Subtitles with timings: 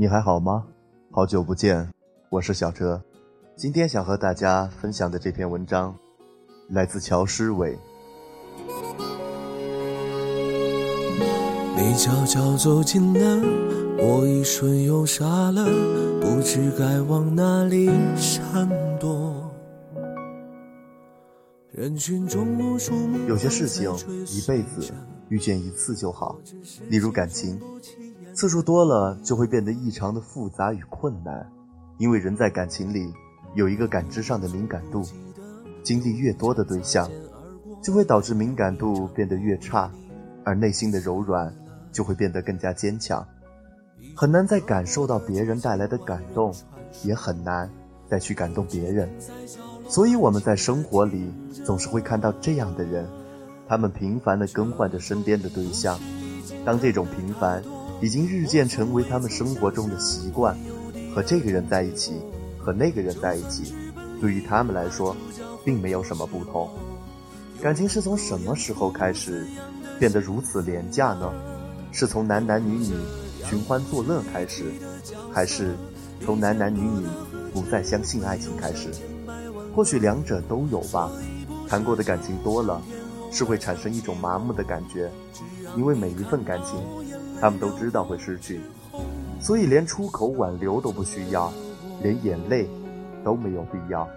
[0.00, 0.64] 你还好吗？
[1.10, 1.86] 好久不见，
[2.30, 3.02] 我是小哲。
[3.54, 5.94] 今天想和大家分享的这篇文章，
[6.70, 7.78] 来自乔诗伟。
[11.76, 13.46] 你悄悄走近了，
[13.98, 15.66] 我一瞬又傻了，
[16.18, 18.66] 不知该往哪里闪
[18.98, 19.50] 躲。
[21.72, 22.94] 人群中无数
[23.28, 23.94] 有些事情
[24.28, 24.94] 一辈子
[25.28, 26.38] 遇见一次就好，
[26.88, 27.60] 例如感情，
[28.40, 31.46] 次数多了就会变得异常的复杂与困难，
[31.98, 33.12] 因为人在感情里
[33.54, 35.04] 有一个感知上的敏感度，
[35.82, 37.06] 经历越多的对象，
[37.82, 39.90] 就会导致敏感度变得越差，
[40.42, 41.54] 而内心的柔软。
[41.92, 43.26] 就会变得更加坚强，
[44.16, 46.54] 很难再感受到别人带来的感动，
[47.02, 47.68] 也很难
[48.08, 49.06] 再去感动别人。
[49.86, 51.30] 所以我们在生活里
[51.64, 53.06] 总是会看到这样的人，
[53.68, 55.98] 他们频繁地更换着身边的对象。
[56.64, 57.60] 当这种频繁
[58.00, 60.56] 已经日渐成为他们生活中的习惯，
[61.14, 62.14] 和这个人在一起，
[62.58, 63.74] 和那个人在一起，
[64.20, 65.14] 对于他们来说，
[65.64, 66.68] 并没有什么不同。
[67.60, 69.46] 感情是从什么时候开始
[69.98, 71.30] 变得如此廉价呢？
[71.92, 72.94] 是从男男女女
[73.44, 74.64] 寻欢作乐开始，
[75.32, 75.76] 还是
[76.24, 77.04] 从男男女女
[77.52, 78.88] 不再相信爱情开始？
[79.74, 81.10] 或许两者都有吧。
[81.68, 82.80] 谈过的感情多了，
[83.30, 85.10] 是会产生一种麻木的感觉，
[85.76, 86.78] 因为每一份感情，
[87.40, 88.60] 他们都知道会失去，
[89.40, 91.52] 所以连出口挽留都不需要，
[92.02, 92.68] 连眼泪
[93.24, 94.08] 都没有必要。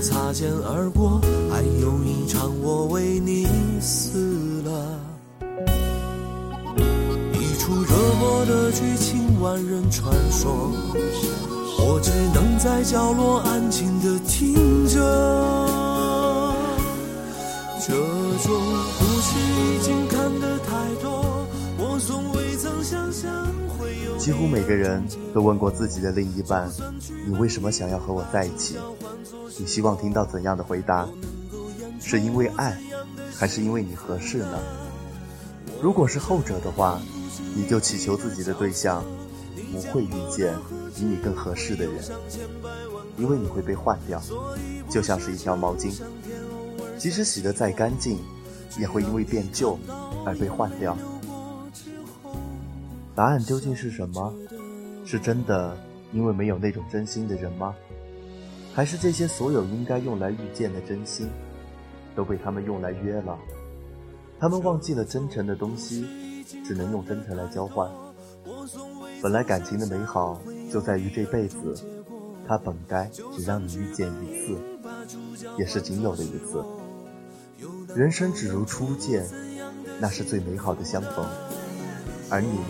[0.00, 3.46] 擦肩而过，还有一场我为你
[3.80, 4.98] 死了。
[7.34, 10.72] 一出热播的剧情，万人传说，
[11.78, 14.54] 我只能在角落安静的听
[14.88, 14.98] 着。
[17.86, 18.52] 这种
[18.98, 20.08] 故事已经
[24.20, 26.70] 几乎每个人都问过自己的另一半
[27.26, 28.76] ：“你为什么想要和我在一起？”
[29.58, 31.08] 你希望听到怎样的回答？
[31.98, 32.78] 是因为爱，
[33.34, 34.58] 还是因为你合适呢？
[35.80, 37.00] 如果是后者的话，
[37.56, 39.02] 你就祈求自己的对象
[39.72, 40.54] 不会遇见
[40.94, 42.04] 比你更合适的人，
[43.16, 44.22] 因为你会被换掉，
[44.90, 45.94] 就像是一条毛巾，
[46.98, 48.18] 即使洗得再干净，
[48.78, 49.78] 也会因为变旧
[50.26, 50.94] 而被换掉。
[53.14, 54.34] 答案究竟是什么？
[55.04, 55.76] 是真的
[56.12, 57.74] 因为没有那种真心的人吗？
[58.72, 61.28] 还是这些所有应该用来遇见的真心，
[62.14, 63.36] 都被他们用来约了？
[64.38, 67.90] 他们忘记了真诚的东西，只能用真诚来交换。
[69.22, 70.40] 本来感情的美好
[70.72, 71.74] 就在于这辈子，
[72.46, 74.58] 它本该只让你遇见一次，
[75.58, 76.64] 也是仅有的一次。
[77.94, 79.26] 人生只如初见，
[80.00, 81.26] 那是最美好的相逢。
[82.30, 82.60] 而你，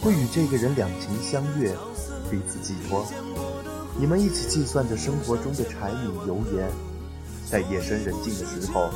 [0.00, 1.76] 会与这个人两情相悦，
[2.30, 3.06] 彼此寄托。
[4.00, 6.70] 你们一起计算着生活中的柴米油盐，
[7.50, 8.88] 在夜深人静的时候，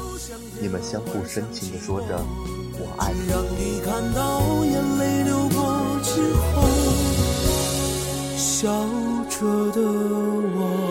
[0.61, 2.25] 你们相互深情地说着
[2.81, 3.29] “我爱你”。
[3.29, 6.69] 让你看到眼泪流过之后，
[8.39, 8.73] 笑
[9.29, 10.82] 着的我。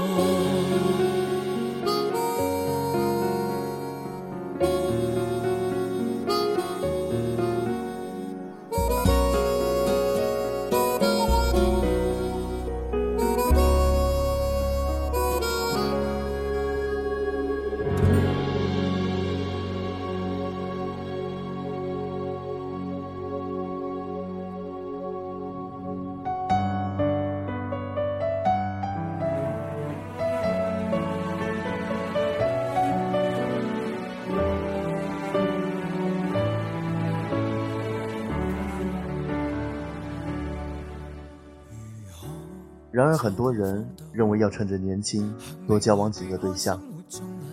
[43.01, 45.33] 然而，很多人认为要趁着年轻
[45.65, 46.79] 多交往几个对象，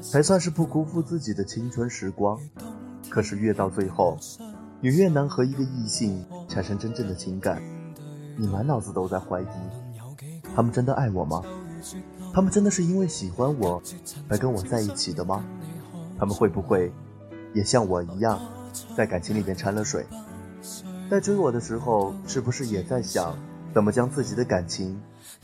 [0.03, 2.39] 才算是不辜负自己的青春时光。
[3.09, 4.19] 可是越到最后，
[4.83, 7.63] 你越难和一个异性产生真正的情感，
[8.37, 9.47] 你满脑子都在怀疑：
[10.55, 11.43] 他们真的爱我吗？
[12.35, 13.83] 他们真的是因为喜欢我
[14.29, 15.43] 才跟我在一起的吗？
[16.19, 16.93] 他们会不会
[17.55, 18.39] 也像我一样，
[18.95, 20.05] 在感情里面掺了水？
[21.11, 23.35] 在追我的时候，是不是也在想
[23.73, 25.01] 怎么将自己的感情？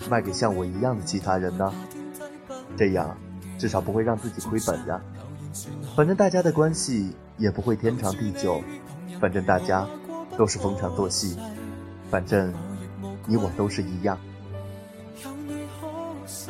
[0.08, 1.72] 卖给像我一样的其他人呢？
[2.76, 3.16] 这样
[3.58, 5.00] 至少不会让自己亏本呀。
[5.96, 8.62] 反正大家的关系也不会天长地久，
[9.20, 9.86] 反正大家
[10.36, 11.36] 都是逢场作戏，
[12.10, 12.52] 反正
[13.26, 14.18] 你我都是一样。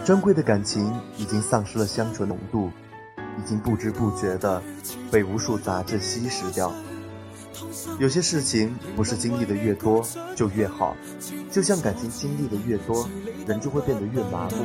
[0.04, 2.70] 珍贵的感情已经丧失了香醇浓度，
[3.38, 4.62] 已经不知不觉的
[5.10, 6.72] 被无数杂质稀释掉。
[7.98, 10.04] 有些事情不是经历的越多
[10.34, 10.96] 就越好，
[11.50, 13.08] 就像感情经历的越多，
[13.46, 14.56] 人就会变得越麻木。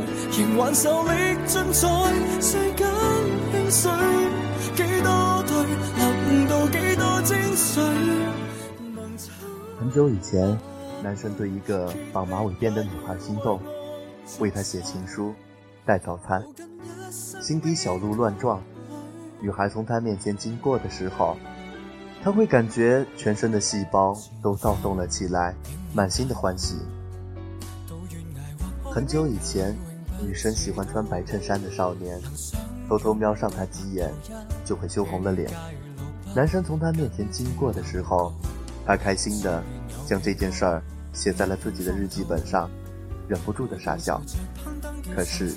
[9.80, 10.60] 很久以前，
[11.04, 13.60] 男生对一个绑马尾辫的女孩心动，
[14.40, 15.34] 为她写情书，
[15.86, 16.44] 带早餐，
[17.12, 18.62] 心底小鹿乱撞。
[19.42, 21.38] 女孩从他面前经过的时候。
[22.22, 25.56] 他会感觉全身的细胞都躁动了起来，
[25.94, 26.76] 满心的欢喜。
[28.84, 29.74] 很久以前，
[30.22, 32.20] 女生喜欢穿白衬衫的少年，
[32.90, 34.12] 偷偷瞄上他几眼，
[34.66, 35.50] 就会羞红了脸。
[36.36, 38.34] 男生从他面前经过的时候，
[38.86, 39.64] 他开心的
[40.06, 40.84] 将这件事儿
[41.14, 42.70] 写在了自己的日记本上，
[43.30, 44.22] 忍不住的傻笑。
[45.16, 45.56] 可是，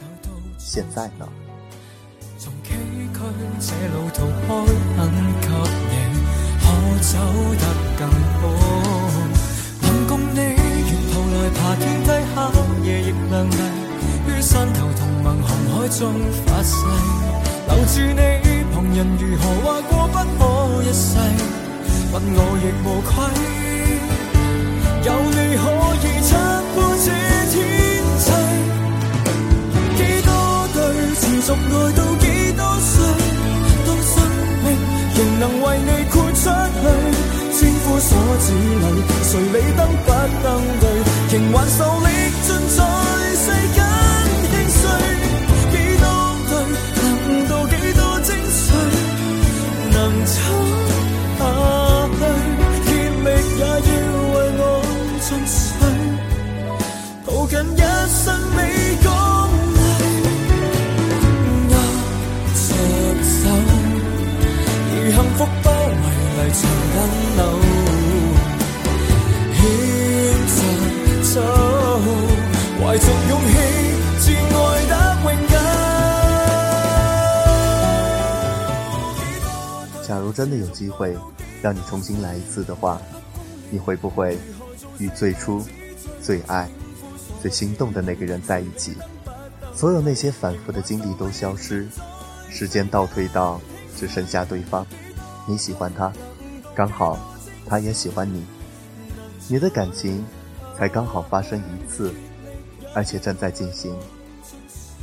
[0.59, 1.29] 现在呢？
[7.03, 7.65] 走得
[7.99, 8.41] 更好，
[9.83, 12.39] 能共你沿途来爬天梯，黑
[12.87, 13.53] 夜亦亮丽。
[14.29, 16.01] 于山头同盟红海中
[16.47, 16.71] 发誓，
[17.67, 18.21] 留住你，
[18.73, 20.41] 旁人如何话过不可
[20.85, 21.19] 一世，
[22.13, 23.11] 问我亦无愧。
[25.05, 25.63] 有你可
[26.07, 26.09] 以
[38.13, 38.87] 所指里，
[39.25, 40.07] 谁理登不
[40.45, 40.47] 登
[40.81, 40.85] 对？
[41.33, 42.12] 仍还受力
[80.13, 81.17] 假如真的有机会
[81.63, 83.01] 让你重新来一次的话，
[83.71, 84.39] 你会不会
[84.99, 85.65] 与最初、
[86.21, 86.69] 最爱、
[87.41, 88.95] 最心动的那个人在一起？
[89.75, 91.89] 所有那些反复的经历都消失，
[92.51, 93.59] 时间倒退到
[93.97, 94.87] 只剩下对方。
[95.49, 96.13] 你喜欢他，
[96.75, 97.19] 刚好
[97.67, 98.45] 他也喜欢你，
[99.49, 100.23] 你的感情
[100.77, 102.13] 才刚好发生一次。
[102.95, 103.97] 而且正在进行。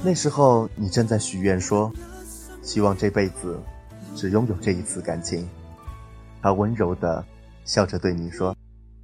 [0.03, 1.91] 那时候，你正在许愿说，
[2.61, 3.59] 希望这辈子
[4.15, 5.47] 只拥有这一次感情
[6.41, 7.23] 他温柔的
[7.65, 8.55] 笑着对你说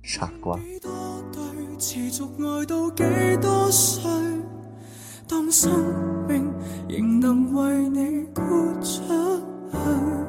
[0.03, 0.59] 傻瓜。
[5.27, 5.71] 当生
[6.27, 6.53] 命
[6.87, 8.41] 仍能为你豁
[8.81, 9.01] 出
[9.71, 10.24] 去。